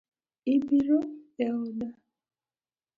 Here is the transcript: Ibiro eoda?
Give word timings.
Ibiro 0.55 0.99
eoda? 1.45 1.87